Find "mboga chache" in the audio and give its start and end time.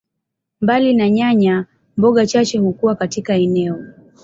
1.97-2.57